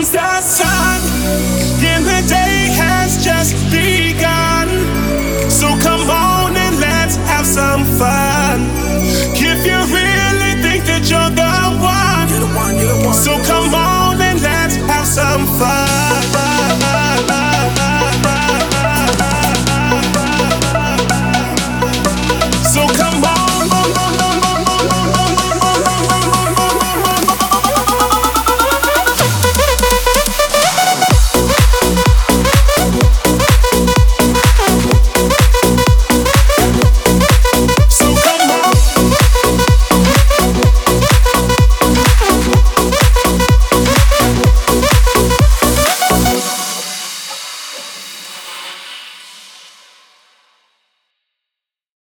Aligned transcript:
comes 0.00 0.12
the 0.12 0.40
sun, 0.40 1.00
then 1.80 2.02
the 2.04 2.26
day 2.26 2.68
has 2.72 3.22
just 3.22 3.54
begun. 3.70 4.09